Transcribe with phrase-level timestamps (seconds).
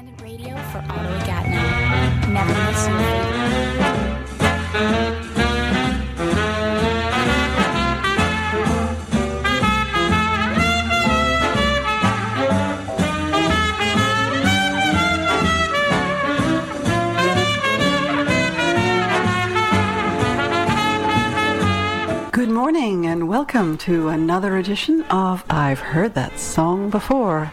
[0.00, 2.32] independent radio for Ottawa Gatineau.
[2.32, 2.86] Never miss.
[22.32, 27.52] Good morning and welcome to another edition of I've Heard That Song Before.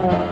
[0.00, 0.27] And that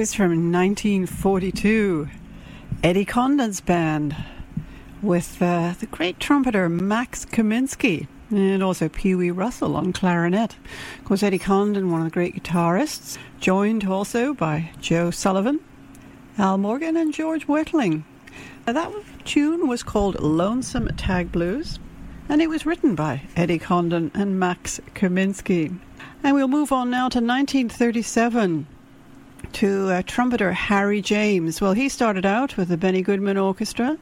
[0.00, 2.08] was from 1942.
[2.82, 4.16] Eddie Condon's band
[5.02, 10.56] with uh, the great trumpeter Max Kaminsky and also Pee Wee Russell on clarinet.
[10.98, 15.60] Of course, Eddie Condon, one of the great guitarists, joined also by Joe Sullivan,
[16.38, 18.04] Al Morgan, and George Wettling.
[18.66, 18.90] Uh, that
[19.26, 21.78] tune was called Lonesome Tag Blues,
[22.26, 25.78] and it was written by Eddie Condon and Max Kaminsky.
[26.22, 28.66] And we'll move on now to 1937
[29.52, 31.60] to uh, trumpeter Harry James.
[31.60, 33.98] Well, he started out with the Benny Goodman Orchestra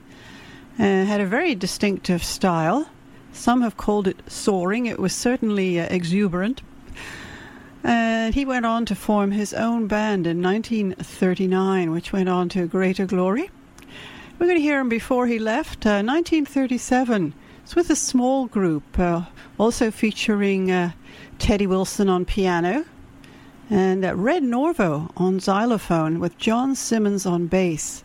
[0.78, 2.88] and had a very distinctive style.
[3.32, 4.86] Some have called it soaring.
[4.86, 6.62] It was certainly uh, exuberant.
[7.84, 12.66] And he went on to form his own band in 1939, which went on to
[12.66, 13.50] greater glory.
[14.38, 15.86] We're going to hear him before he left.
[15.86, 17.34] Uh, 1937.
[17.62, 19.22] It's with a small group, uh,
[19.58, 20.92] also featuring uh,
[21.38, 22.84] Teddy Wilson on piano
[23.70, 28.02] and uh, Red Norvo on xylophone with John Simmons on bass.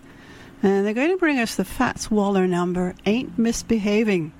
[0.61, 4.31] And they're going to bring us the Fats Waller number, Ain't Misbehaving.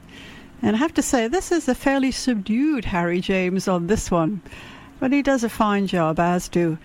[0.61, 4.41] And I have to say, this is a fairly subdued Harry James on this one.
[4.99, 6.77] But he does a fine job, as do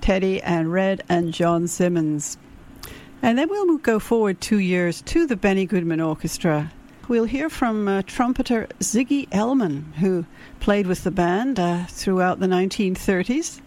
[0.00, 2.38] Teddy and Red and John Simmons.
[3.22, 6.72] And then we'll go forward two years to the Benny Goodman Orchestra.
[7.08, 10.24] We'll hear from uh, trumpeter Ziggy Elman, who
[10.60, 13.60] played with the band uh, throughout the 1930s.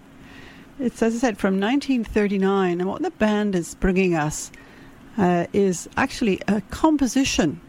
[0.79, 4.51] It's, as I said, from 1939, and what the band is bringing us
[5.19, 7.61] uh, is actually a composition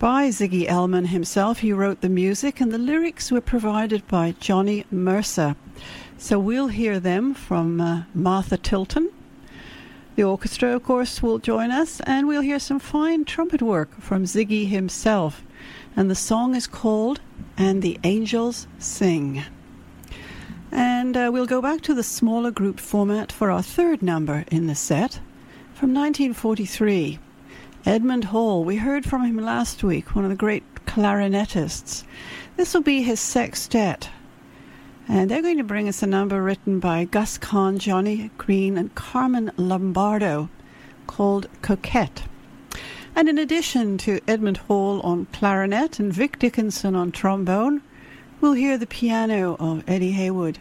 [0.00, 1.60] by Ziggy Elman himself.
[1.60, 5.54] He wrote the music, and the lyrics were provided by Johnny Mercer.
[6.18, 9.10] So we'll hear them from uh, Martha Tilton.
[10.16, 14.24] The orchestra, of course, will join us, and we'll hear some fine trumpet work from
[14.24, 15.44] Ziggy himself.
[15.94, 17.20] And the song is called
[17.56, 19.44] And the Angels Sing.
[20.72, 24.66] And uh, we'll go back to the smaller group format for our third number in
[24.66, 25.20] the set
[25.74, 27.18] from 1943.
[27.86, 32.04] Edmund Hall, we heard from him last week, one of the great clarinetists.
[32.56, 34.10] This will be his sextet.
[35.08, 38.94] And they're going to bring us a number written by Gus Kahn, Johnny Green, and
[38.94, 40.50] Carmen Lombardo
[41.06, 42.22] called Coquette.
[43.16, 47.82] And in addition to Edmund Hall on clarinet and Vic Dickenson on trombone,
[48.40, 50.58] we'll hear the piano of Eddie Heywood,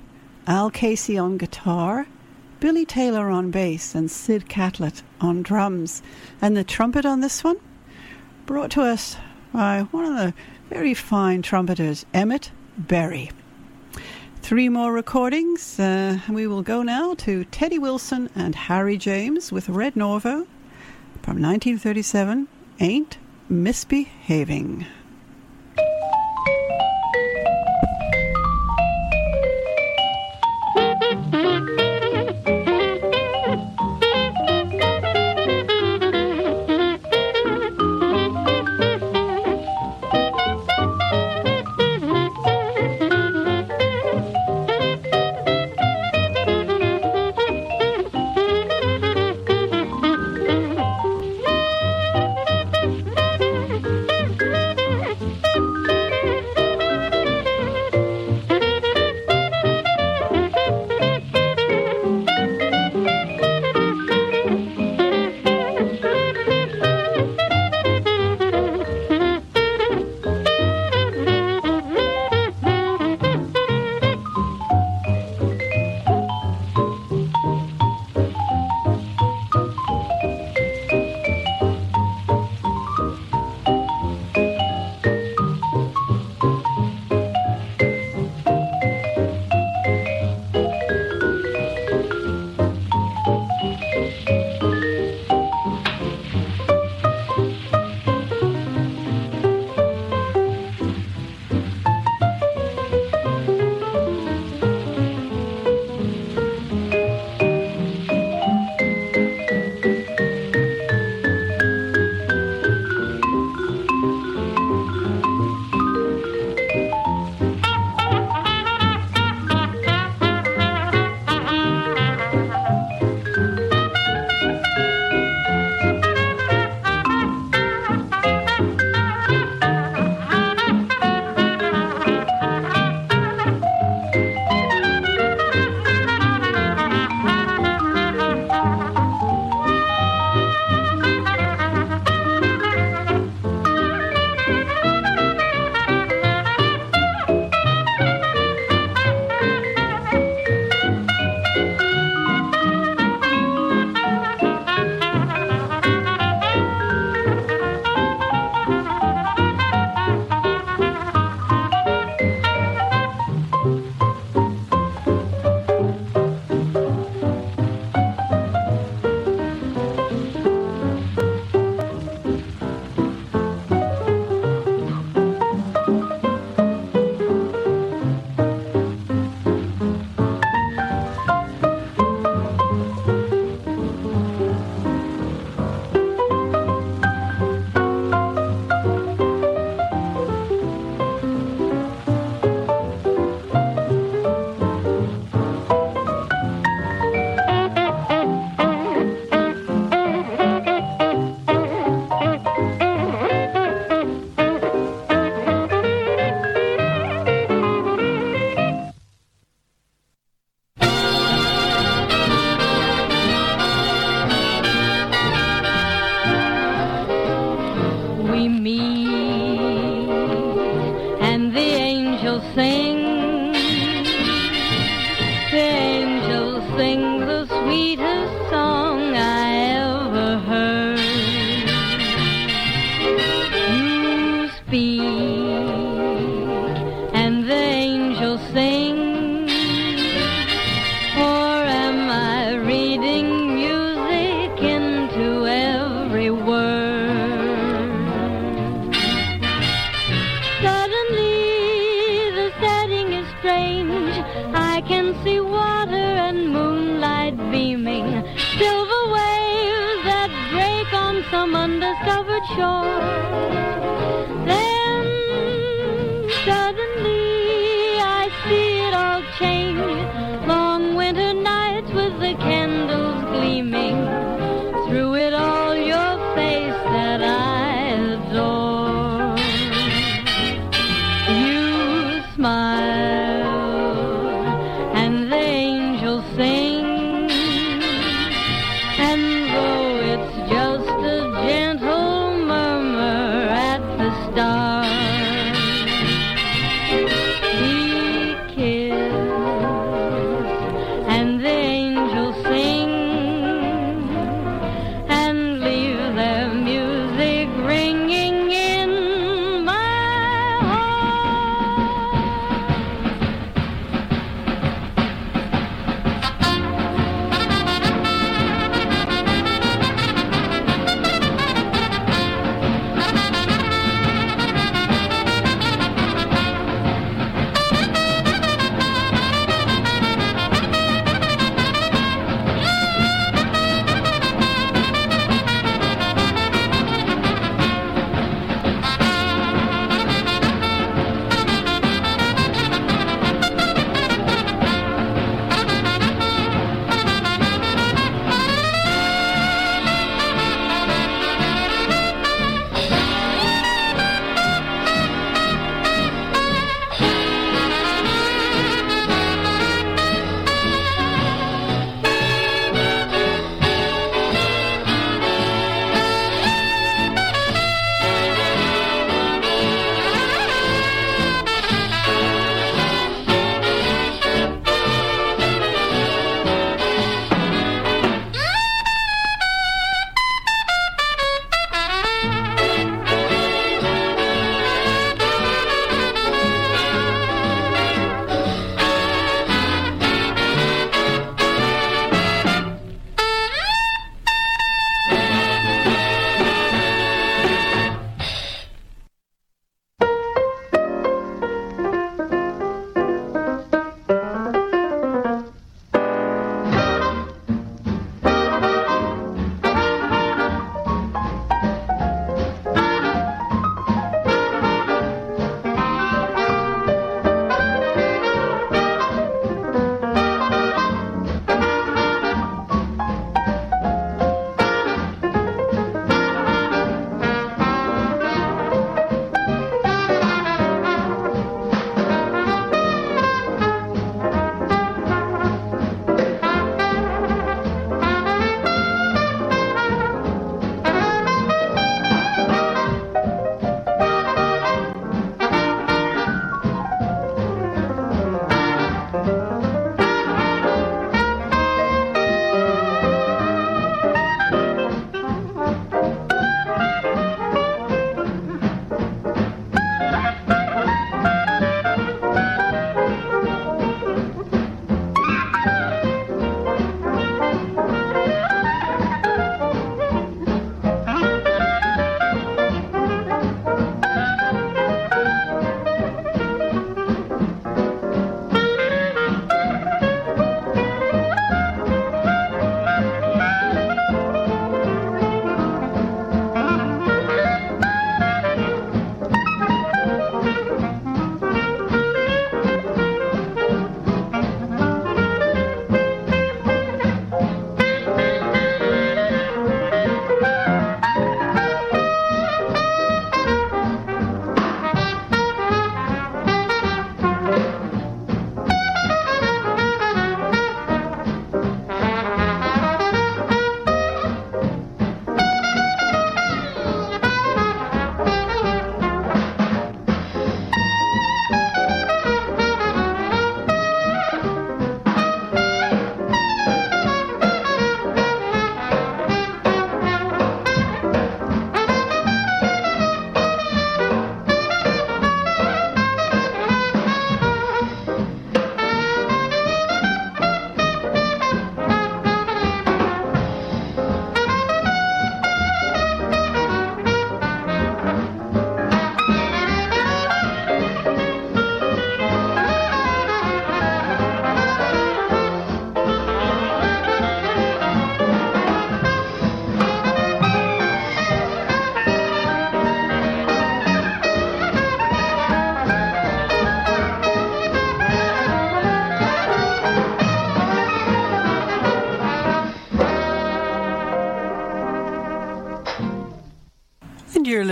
[0.48, 2.08] Al Casey on guitar,
[2.60, 6.02] Billy Taylor on bass, and Sid Catlett on drums.
[6.42, 7.58] And the trumpet on this one,
[8.46, 9.16] brought to us
[9.54, 10.34] by one of the
[10.70, 13.32] very fine trumpeters, Emmett Berry.
[14.42, 15.80] Three more recordings.
[15.80, 20.48] Uh, we will go now to Teddy Wilson and Harry James with Red Norvo
[21.22, 22.48] from 1937,
[22.80, 23.18] Ain't
[23.50, 24.86] Misbehaving.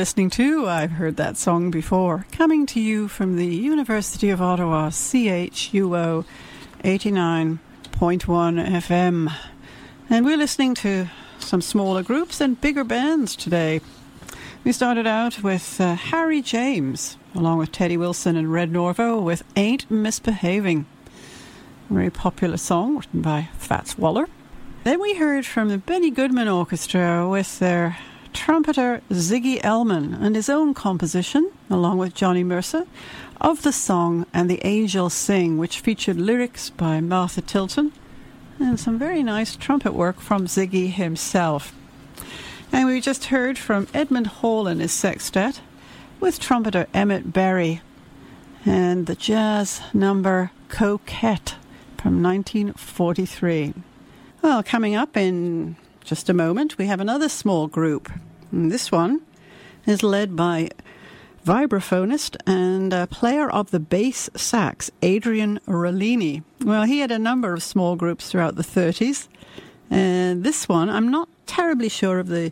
[0.08, 4.89] Listening to I've Heard That Song Before, coming to you from the University of Ottawa,
[4.89, 6.24] CHUO
[6.82, 7.60] 89.1
[7.91, 9.34] FM.
[10.10, 11.08] And we're listening to
[11.39, 13.82] some smaller groups and bigger bands today.
[14.63, 19.43] We started out with uh, Harry James, along with Teddy Wilson and Red Norvo, with
[19.58, 20.86] Ain't Misbehaving.
[21.89, 24.30] A very popular song written by Fats Waller.
[24.86, 27.98] Then we heard from the Benny Goodman Orchestra with their
[28.38, 32.86] trumpeter Ziggy Elman and his own composition, along with Johnny Mercer,
[33.41, 37.91] of the song And the Angels Sing, which featured lyrics by Martha Tilton
[38.60, 41.73] and some very nice trumpet work from Ziggy himself.
[42.71, 45.60] And we just heard from Edmund Hall and his sextet
[46.19, 47.82] with trumpeter Emmett Berry
[48.65, 51.56] and the jazz number Coquette
[51.97, 53.73] from 1943.
[54.43, 58.12] Well, coming up in just a moment, we have another small group.
[58.51, 59.21] And this one
[59.86, 60.69] is led by
[61.45, 66.43] vibraphonist and uh, player of the bass sax, Adrian Rollini.
[66.62, 69.27] Well, he had a number of small groups throughout the 30s.
[69.89, 72.51] And this one, I'm not terribly sure of the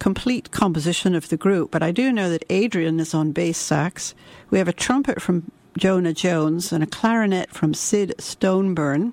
[0.00, 4.14] complete composition of the group, but I do know that Adrian is on bass sax.
[4.50, 9.12] We have a trumpet from Jonah Jones and a clarinet from Sid Stoneburn.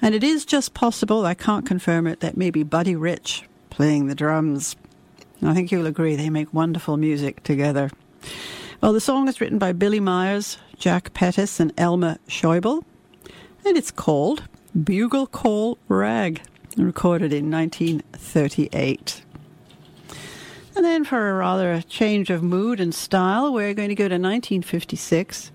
[0.00, 4.14] And it is just possible, I can't confirm it, that maybe Buddy Rich playing the
[4.14, 4.76] drums.
[5.44, 7.90] I think you'll agree they make wonderful music together.
[8.80, 12.84] Well, the song is written by Billy Meyers, Jack Pettis, and Elmer Schoebel,
[13.64, 14.44] and it's called
[14.84, 16.42] Bugle Call Rag,
[16.76, 19.24] recorded in 1938.
[20.74, 24.14] And then, for a rather change of mood and style, we're going to go to
[24.14, 25.52] 1956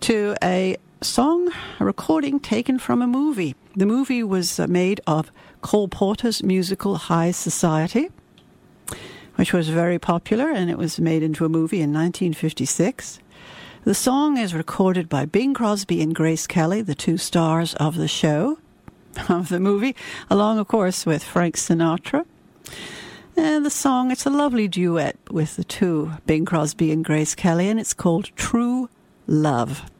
[0.00, 3.54] to a song, a recording taken from a movie.
[3.76, 5.30] The movie was made of
[5.60, 8.08] Cole Porter's musical High Society,
[9.36, 13.20] which was very popular, and it was made into a movie in 1956.
[13.84, 18.08] The song is recorded by Bing Crosby and Grace Kelly, the two stars of the
[18.08, 18.58] show,
[19.28, 19.94] of the movie,
[20.30, 22.24] along, of course, with Frank Sinatra.
[23.36, 27.68] And the song, it's a lovely duet with the two, Bing Crosby and Grace Kelly,
[27.68, 28.88] and it's called True
[29.26, 29.90] Love.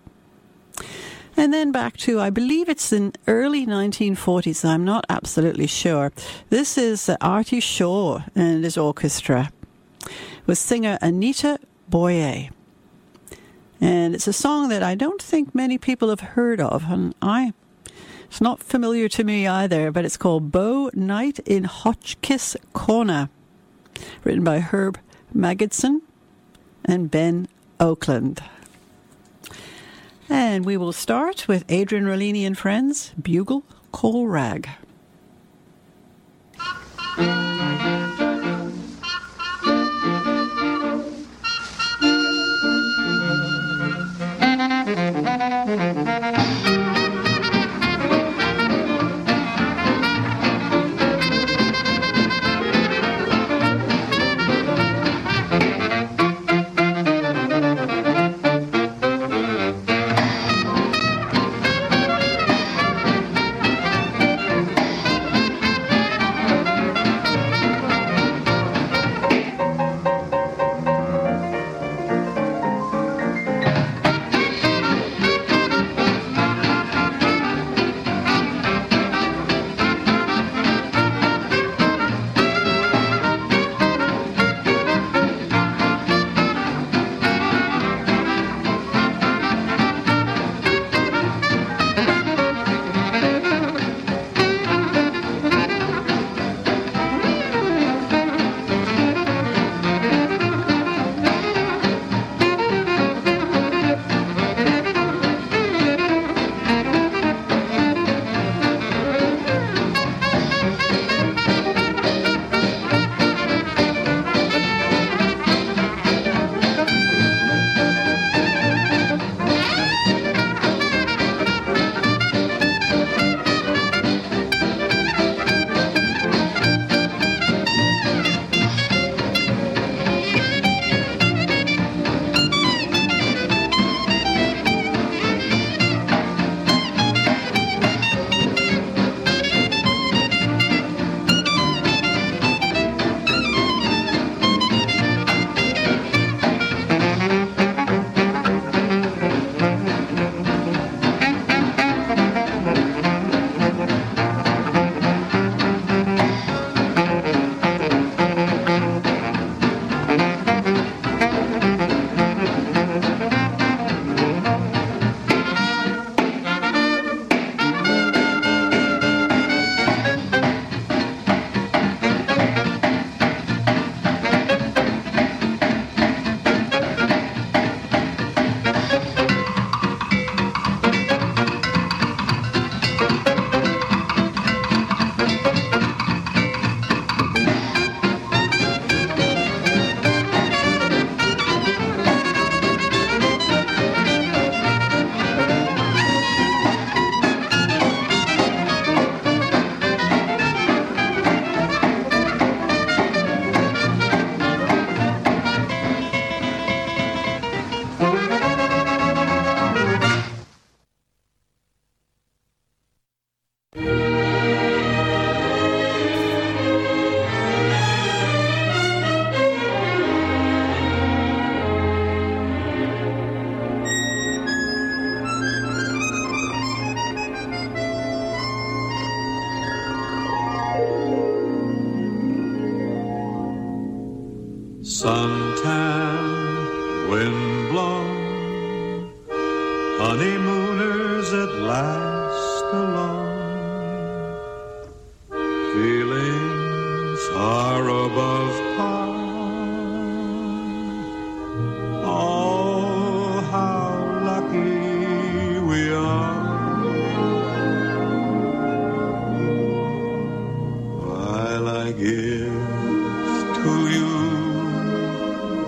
[1.36, 6.12] And then back to, I believe it's in early 1940s, I'm not absolutely sure.
[6.48, 9.50] This is Artie Shaw and his orchestra
[10.46, 12.50] with singer Anita Boyer.
[13.80, 17.52] And it's a song that I don't think many people have heard of, and I
[18.34, 23.28] it's not familiar to me either, but it's called Beau Night in Hotchkiss Corner,
[24.24, 24.98] written by Herb
[25.32, 26.00] Magidson
[26.84, 27.46] and Ben
[27.78, 28.42] Oakland.
[30.28, 34.68] And we will start with Adrian Rollini and Friends, Bugle, Call Rag.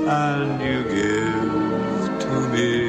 [0.09, 2.86] and you give to me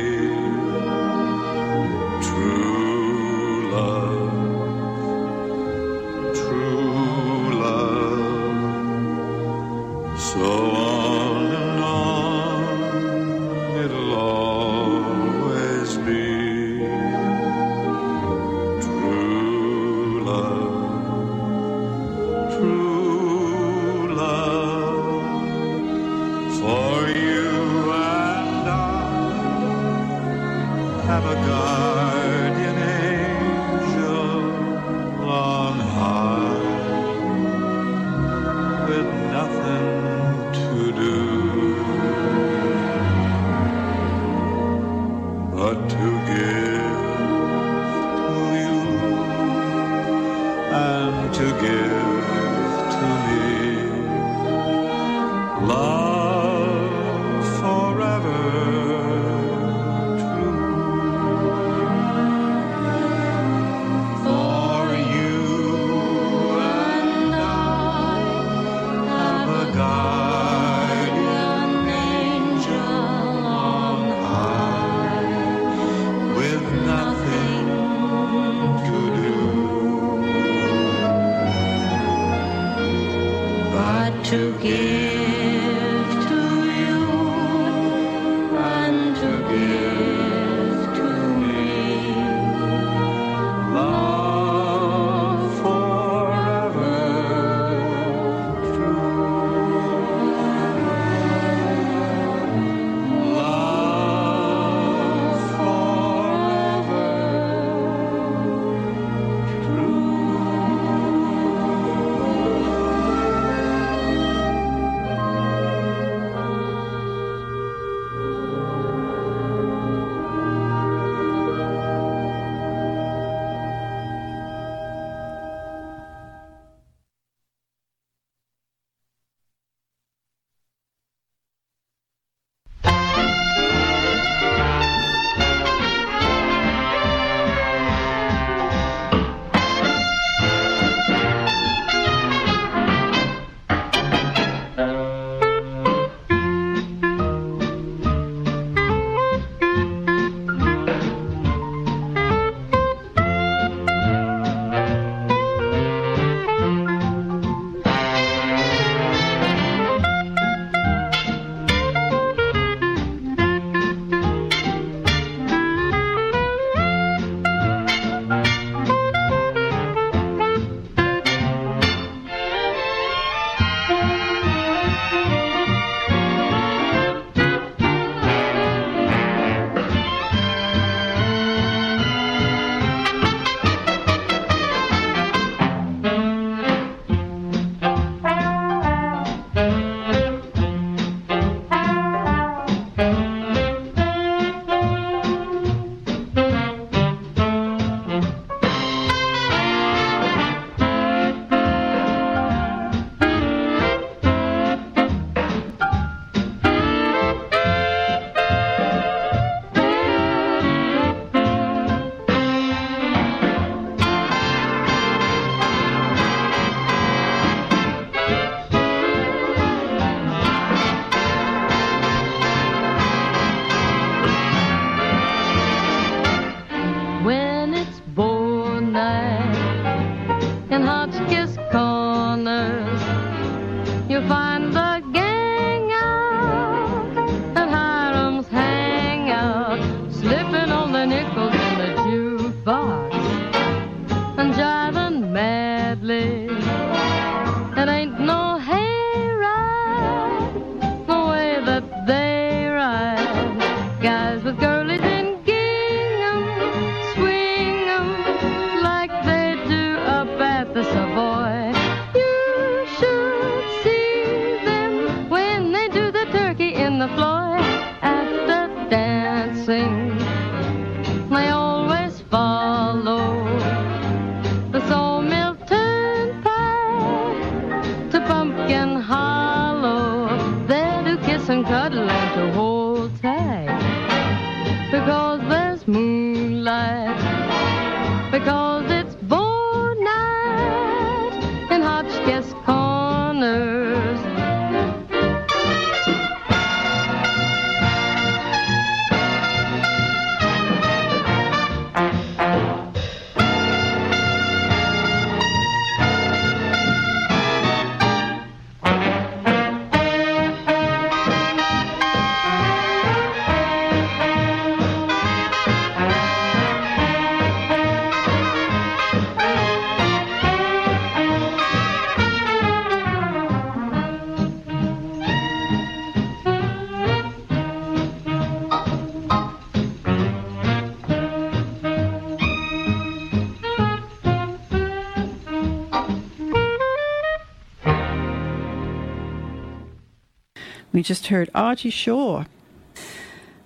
[340.98, 342.46] We just heard Artie Shaw.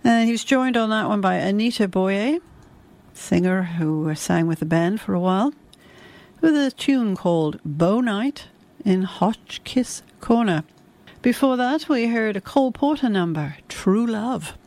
[0.04, 2.40] And he was joined on that one by Anita Boyer,
[3.14, 5.54] singer who sang with the band for a while,
[6.42, 8.50] with a tune called Beau Night
[8.84, 10.66] in Hotchkiss Corner.
[11.22, 14.58] Before that, we heard a Cole Porter number, True Love.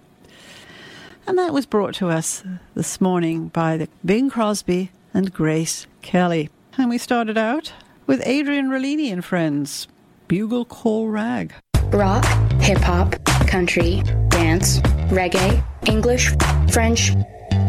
[1.27, 6.49] And that was brought to us this morning by the Bing Crosby and Grace Kelly.
[6.79, 7.75] And we started out
[8.07, 9.87] with Adrian Rollini and friends,
[10.29, 11.53] Bugle Call Rag.
[11.93, 12.25] Rock,
[12.61, 13.15] hip hop,
[13.47, 16.33] country, dance, reggae, English,
[16.71, 17.13] French,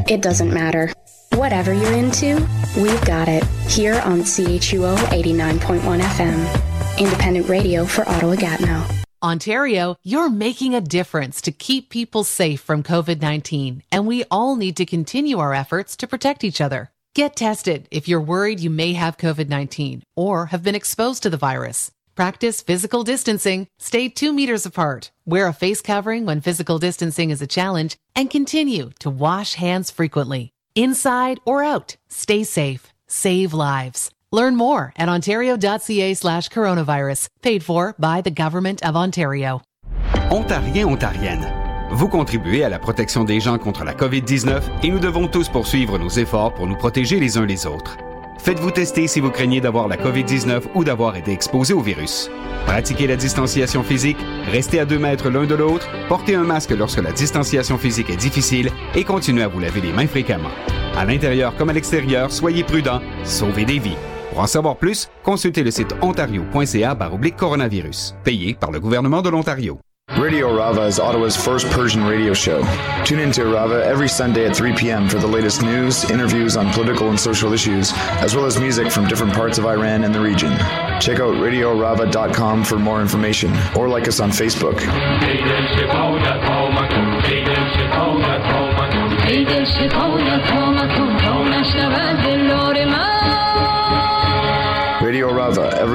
[0.08, 0.91] it doesn't matter.
[1.34, 2.47] Whatever you're into,
[2.78, 8.86] we've got it here on CHUO 89.1 FM, independent radio for Ottawa Gatineau.
[9.21, 14.56] Ontario, you're making a difference to keep people safe from COVID 19, and we all
[14.56, 16.91] need to continue our efforts to protect each other.
[17.15, 21.30] Get tested if you're worried you may have COVID 19 or have been exposed to
[21.30, 21.91] the virus.
[22.15, 27.41] Practice physical distancing, stay two meters apart, wear a face covering when physical distancing is
[27.41, 30.54] a challenge, and continue to wash hands frequently.
[30.75, 34.12] Inside or out, stay safe, save lives.
[34.32, 39.62] Learn more at ontario.ca slash coronavirus, paid for by the Government of Ontario.
[40.32, 45.28] Ontariens, Ontariennes, vous contribuez à la protection des gens contre la COVID-19 et nous devons
[45.28, 47.97] tous poursuivre nos efforts pour nous protéger les uns les autres.
[48.46, 52.30] Faites-vous tester si vous craignez d'avoir la COVID-19 ou d'avoir été exposé au virus.
[52.68, 54.20] Pratiquez la distanciation physique,
[54.52, 58.16] restez à deux mètres l'un de l'autre, portez un masque lorsque la distanciation physique est
[58.18, 60.52] difficile et continuez à vous laver les mains fréquemment.
[60.96, 63.98] À l'intérieur comme à l'extérieur, soyez prudents, sauvez des vies.
[64.30, 66.96] Pour en savoir plus, consultez le site ontario.ca
[67.36, 69.80] coronavirus, payé par le gouvernement de l'Ontario.
[70.12, 72.62] Radio Rava is Ottawa's first Persian radio show.
[73.04, 75.10] Tune in to Rava every Sunday at 3 p.m.
[75.10, 77.91] for the latest news, interviews on political and social issues,
[78.22, 80.52] as well as music from different parts of Iran and the region.
[81.02, 84.80] Check out RadioRava.com for more information, or like us on Facebook.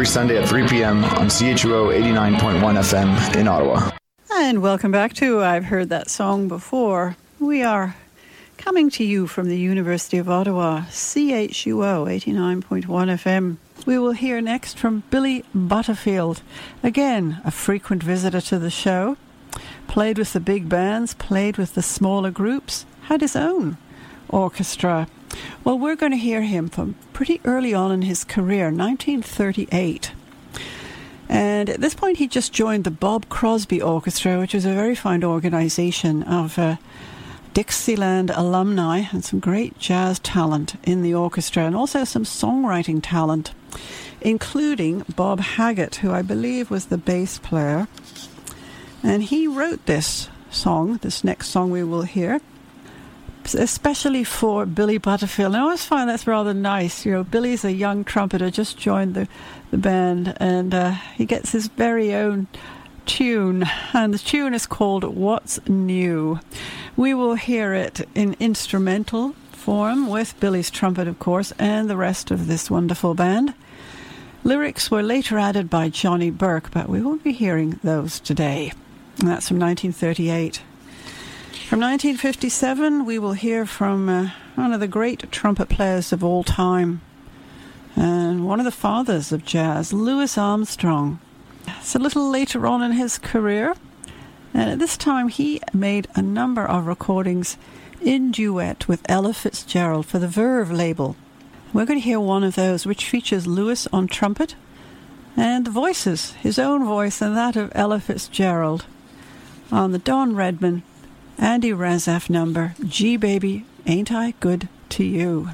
[0.01, 1.05] Every Sunday at 3 p.m.
[1.05, 3.91] on CHUO 89.1 FM in Ottawa.
[4.33, 7.19] And welcome back to I've Heard That Song Before.
[7.39, 7.97] We are
[8.57, 13.59] coming to you from the University of Ottawa, CHUO 89.1 FM.
[13.85, 16.41] We will hear next from Billy Butterfield.
[16.83, 19.19] Again, a frequent visitor to the show.
[19.87, 23.77] Played with the big bands, played with the smaller groups, had his own
[24.31, 25.09] orchestra.
[25.65, 30.13] Well, we're going to hear him from pretty early on in his career, 1938.
[31.29, 34.97] And at this point, he just joined the Bob Crosby Orchestra, which is a very
[34.97, 36.77] fine organization of uh,
[37.55, 43.53] Dixieland alumni and some great jazz talent in the orchestra, and also some songwriting talent,
[44.21, 47.87] including Bob Haggart, who I believe was the bass player.
[49.03, 52.41] And he wrote this song, this next song we will hear,
[53.55, 55.55] especially for Billy Butterfield.
[55.55, 57.05] And I always find that's rather nice.
[57.05, 59.29] You know, Billy's a young trumpeter, just joined the,
[59.71, 62.47] the band, and uh, he gets his very own
[63.07, 63.65] tune.
[63.93, 66.41] And the tune is called What's New.
[66.97, 72.31] We will hear it in instrumental form with Billy's trumpet, of course, and the rest
[72.31, 73.55] of this wonderful band.
[74.43, 78.73] Lyrics were later added by Johnny Burke, but we won't be hearing those today.
[79.19, 80.63] And that's from 1938.
[81.71, 86.43] From 1957, we will hear from uh, one of the great trumpet players of all
[86.43, 87.01] time
[87.95, 91.21] and one of the fathers of jazz, Louis Armstrong.
[91.79, 93.77] It's a little later on in his career,
[94.53, 97.57] And at this time, he made a number of recordings
[98.01, 101.15] in duet with Ella Fitzgerald for the Verve label.
[101.73, 104.57] We're going to hear one of those, which features Louis on trumpet
[105.37, 108.87] and the voices, his own voice and that of Ella Fitzgerald,
[109.71, 110.83] on the Don Redman,
[111.41, 115.49] Andy Razaf number, Gee Baby, Ain't I Good to You?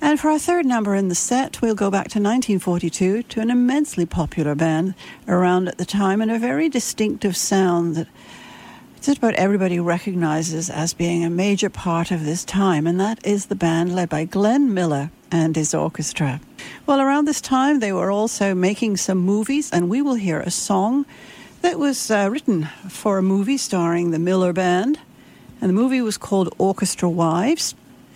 [0.00, 3.50] And for our third number in the set, we'll go back to 1942 to an
[3.50, 4.94] immensely popular band
[5.28, 8.08] around at the time and a very distinctive sound that
[9.02, 13.46] just about everybody recognizes as being a major part of this time, and that is
[13.46, 16.40] the band led by Glenn Miller and his orchestra.
[16.86, 20.50] Well, around this time, they were also making some movies, and we will hear a
[20.50, 21.04] song
[21.60, 24.98] that was uh, written for a movie starring the Miller Band.
[25.60, 27.74] And the movie was called Orchestra Wives.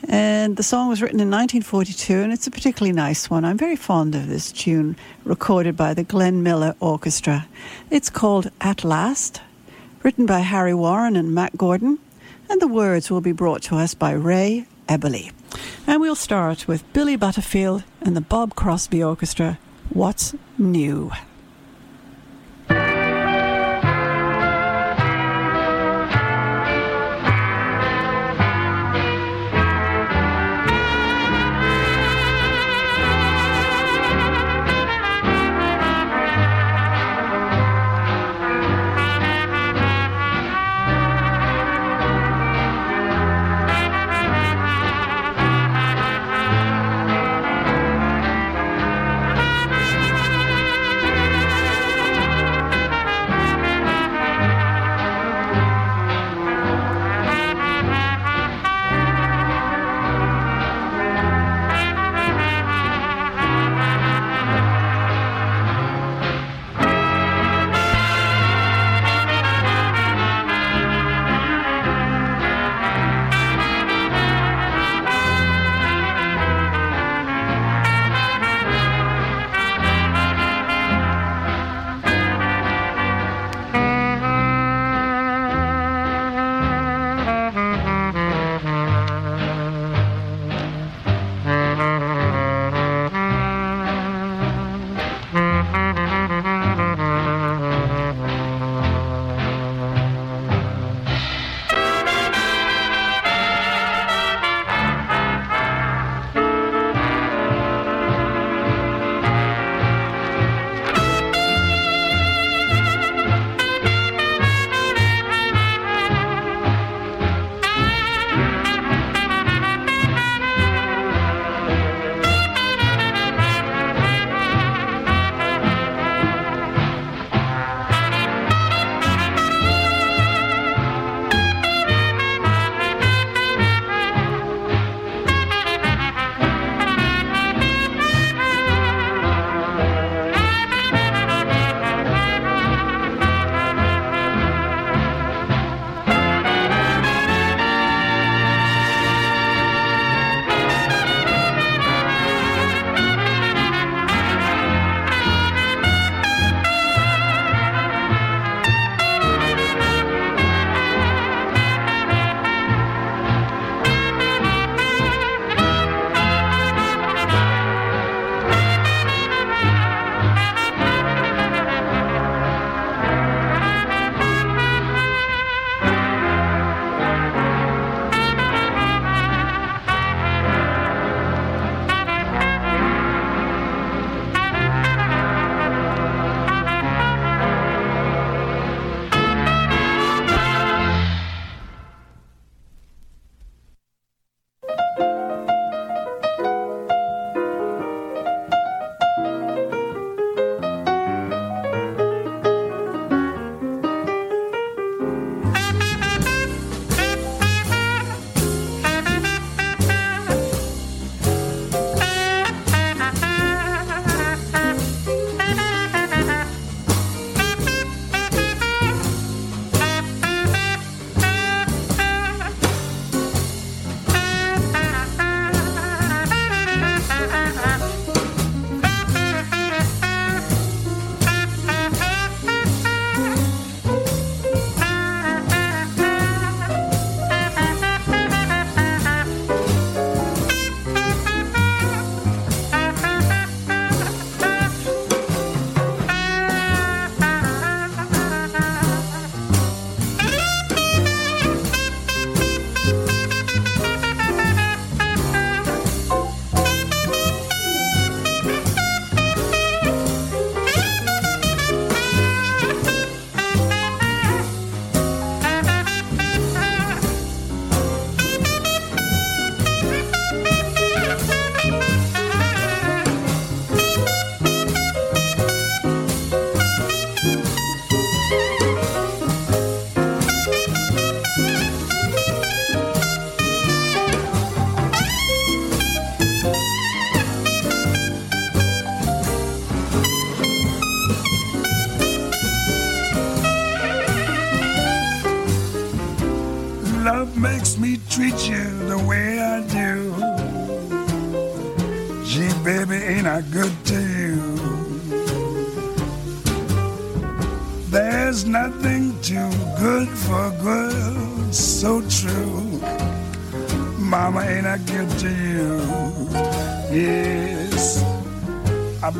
[0.08, 3.44] And the song was written in 1942, and it's a particularly nice one.
[3.44, 7.46] I'm very fond of this tune, recorded by the Glenn Miller Orchestra.
[7.88, 9.40] It's called At Last,
[10.02, 11.98] written by Harry Warren and Mack Gordon,
[12.50, 15.30] and the words will be brought to us by Ray Eberle.
[15.86, 19.60] And we'll start with Billy Butterfield and the Bob Crosby Orchestra.
[19.90, 21.12] What's new?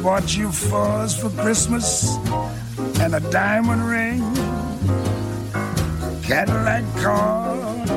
[0.03, 2.17] bought you furs for Christmas
[2.99, 4.21] and a diamond ring,
[6.25, 7.55] Cadillac car,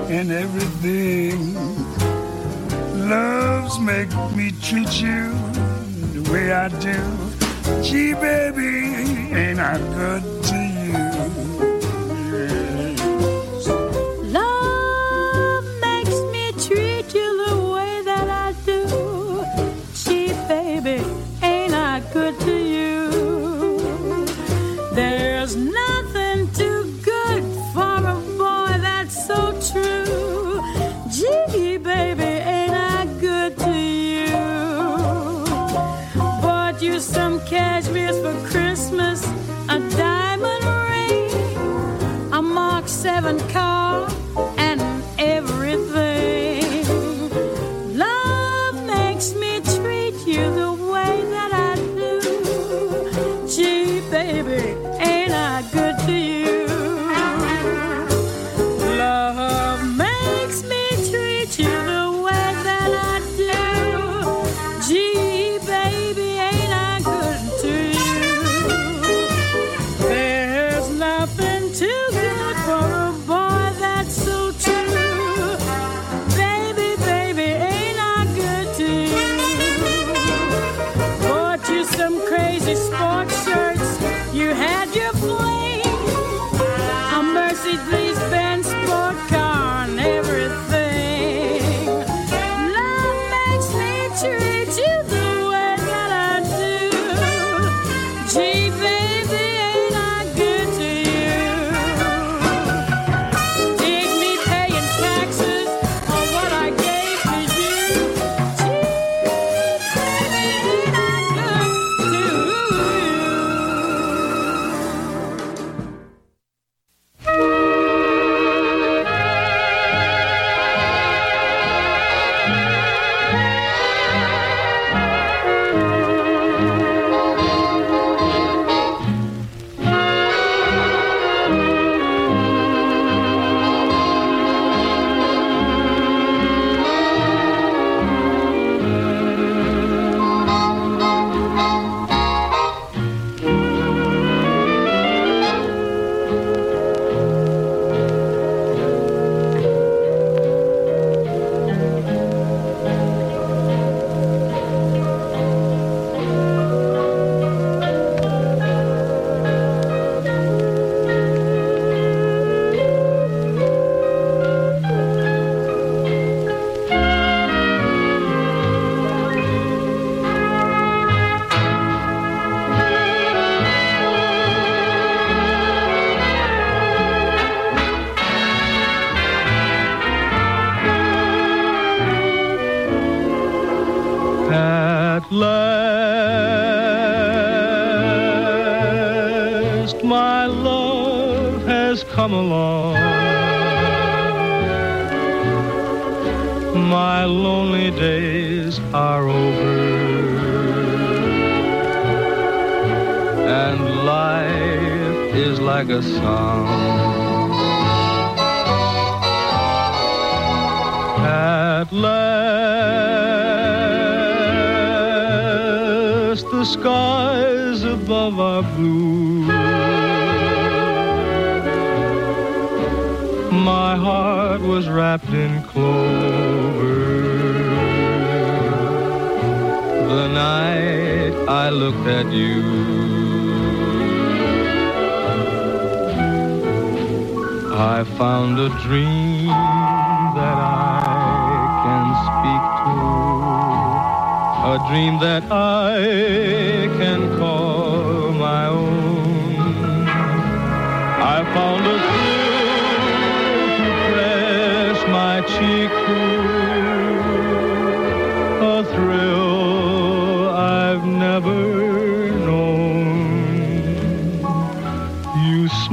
[0.07, 1.55] and everything.
[3.09, 5.33] Loves make me treat you
[6.13, 7.81] the way I do.
[7.81, 10.34] Gee, baby, ain't I good?
[43.25, 43.74] haven't come.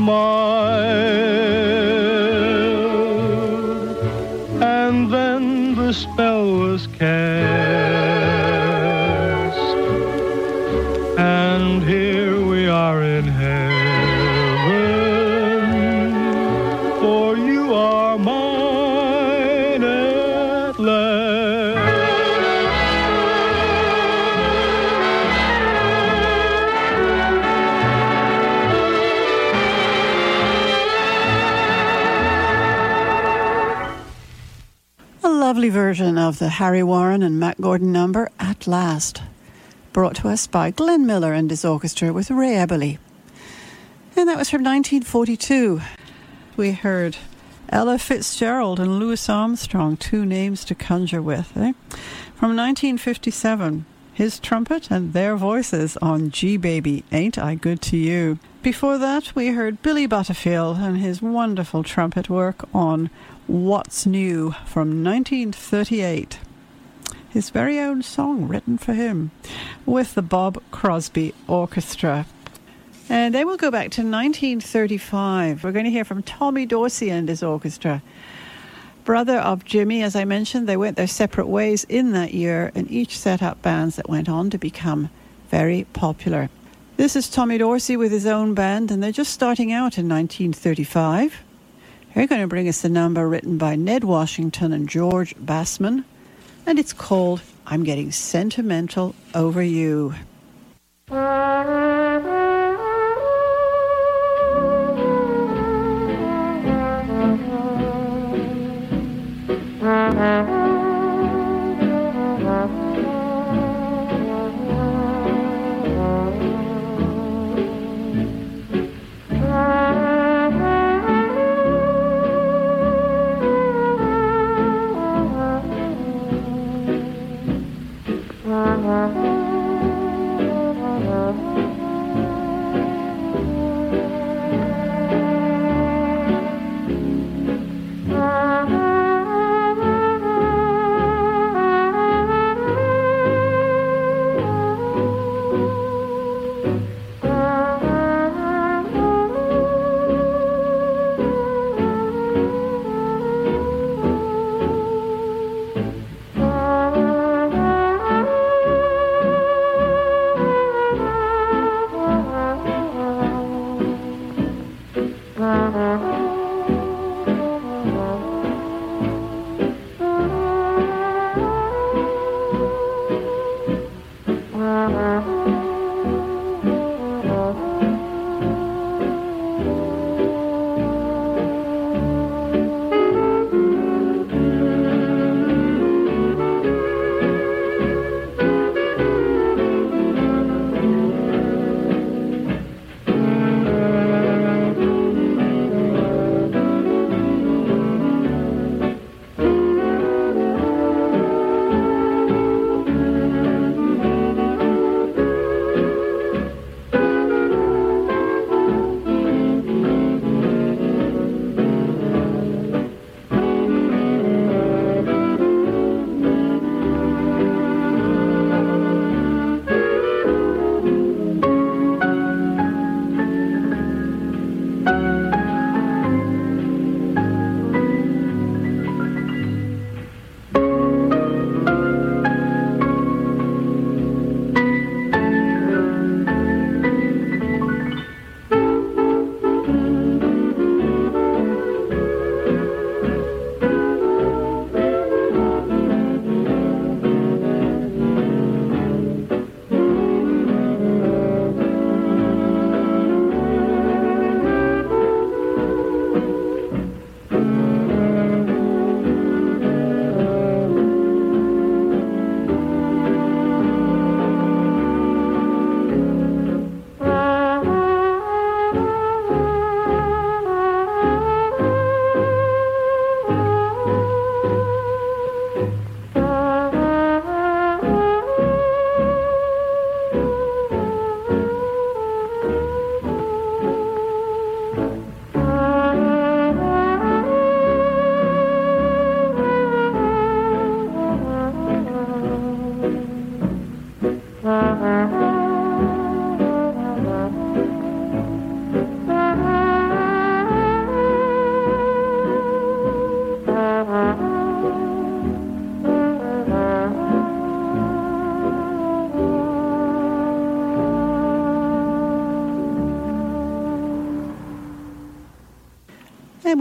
[0.03, 0.32] Mom.
[36.43, 39.23] The Harry Warren and Mack Gordon number, At Last,
[39.93, 42.99] brought to us by Glenn Miller and his orchestra with Ray Eberle.
[44.17, 45.81] And that was from 1942.
[46.57, 47.17] We heard
[47.69, 51.57] Ella Fitzgerald and Louis Armstrong, two names to conjure with.
[51.57, 51.75] Eh?
[52.35, 58.41] From 1957, his trumpet and their voices on Gee Baby, Ain't I Good to You.
[58.65, 63.11] Before that, we heard Billy Butterfield and his wonderful trumpet work on
[63.49, 66.39] What's New from 1938.
[67.31, 69.33] His very own song written for him
[69.85, 72.27] with the Bob Crosby Orchestra.
[73.09, 75.65] And then we'll go back to 1935.
[75.65, 78.01] We're going to hear from Tommy Dorsey and his orchestra.
[79.05, 82.89] Brother of Jimmy, as I mentioned, they went their separate ways in that year and
[82.91, 85.11] each set up bands that went on to become
[85.51, 86.49] very popular.
[86.97, 91.43] This is Tommy Dorsey with his own band, and they're just starting out in 1935.
[92.15, 96.05] They're going to bring us the number written by Ned Washington and George Bassman,
[96.67, 100.15] and it's called I'm Getting Sentimental Over You.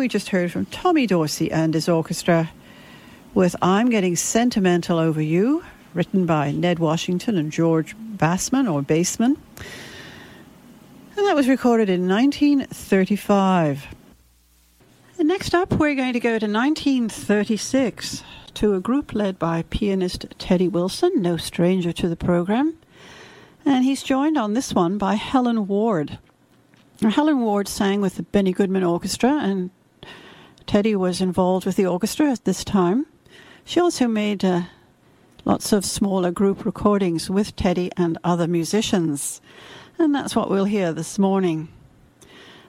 [0.02, 2.50] We just heard from Tommy Dorsey and his orchestra
[3.36, 9.38] with I'm Getting Sentimental Over You, written by Ned Washington and George Bassman or Bassman.
[11.16, 13.86] And that was recorded in 1935.
[15.20, 18.24] And next up, we're going to go to 1936
[18.56, 22.76] to a group led by pianist Teddy Wilson, no stranger to the program.
[23.66, 26.18] And he's joined on this one by Helen Ward.
[27.02, 29.70] Helen Ward sang with the Benny Goodman Orchestra, and
[30.66, 33.06] Teddy was involved with the orchestra at this time.
[33.66, 34.64] She also made uh,
[35.46, 39.42] lots of smaller group recordings with Teddy and other musicians.
[39.98, 41.68] And that's what we'll hear this morning.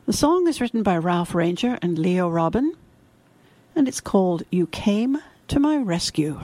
[0.07, 2.74] The song is written by Ralph Rainger and Leo Robin,
[3.76, 5.18] and it's called You Came
[5.49, 6.40] to My Rescue.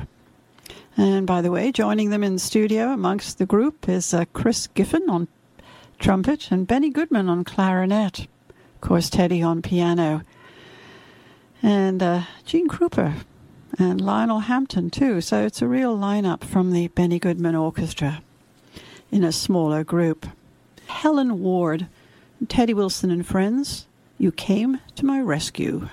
[0.97, 4.67] And by the way, joining them in the studio amongst the group is uh, Chris
[4.69, 5.29] Griffin on
[5.99, 8.21] trumpet and Benny Goodman on clarinet.
[8.21, 10.23] Of course, Teddy on piano.
[11.63, 13.15] And uh, Gene Krupa
[13.79, 15.21] and Lionel Hampton, too.
[15.21, 18.23] So it's a real lineup from the Benny Goodman Orchestra
[19.11, 20.27] in a smaller group.
[20.87, 21.87] Helen Ward,
[22.49, 23.87] Teddy Wilson and friends,
[24.19, 25.89] you came to my rescue.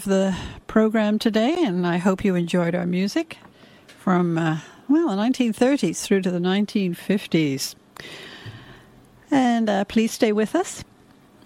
[0.00, 0.34] Of the
[0.66, 3.36] program today, and I hope you enjoyed our music
[3.98, 7.74] from, uh, well, the 1930s through to the 1950s.
[9.30, 10.84] And uh, please stay with us.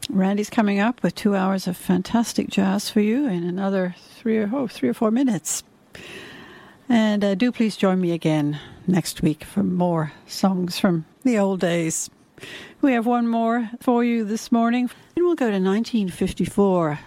[0.09, 4.49] Randy's coming up with two hours of fantastic jazz for you in another three or,
[4.53, 5.65] oh, three or four minutes.
[6.89, 11.59] And uh, do please join me again next week for more songs from the old
[11.59, 12.09] days.
[12.81, 17.01] We have one more for you this morning, and we'll go to 1954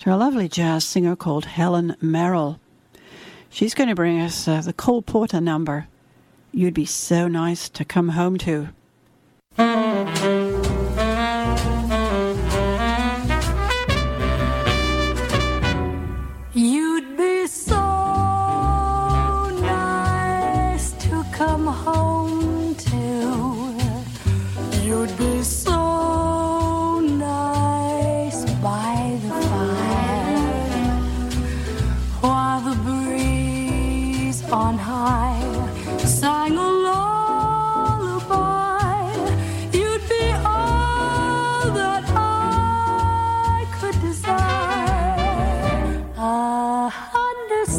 [0.00, 2.58] to a lovely jazz singer called Helen Merrill.
[3.50, 5.88] She's going to bring us uh, the Cole Porter number,
[6.52, 8.70] You'd Be So Nice to Come Home To.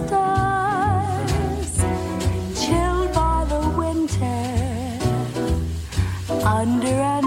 [0.08, 1.76] stars,
[2.60, 4.43] chilled by the winter,
[6.45, 7.20] under a